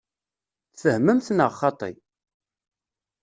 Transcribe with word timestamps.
Tfehmemt 0.73 1.27
neɣ 1.33 1.51
xaṭi? 1.59 1.91